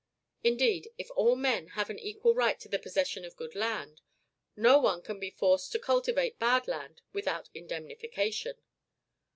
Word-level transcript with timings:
Indeed, 0.43 0.87
if 0.97 1.11
all 1.11 1.35
men 1.35 1.67
have 1.77 1.91
an 1.91 1.99
equal 1.99 2.33
right 2.33 2.59
to 2.61 2.67
the 2.67 2.79
possession 2.79 3.23
of 3.23 3.35
good 3.35 3.53
land, 3.53 4.01
no 4.55 4.79
one 4.79 5.03
can 5.03 5.19
be 5.19 5.29
forced 5.29 5.71
to 5.73 5.79
cultivate 5.79 6.39
bad 6.39 6.67
land 6.67 7.03
without 7.13 7.49
indemnification. 7.53 8.55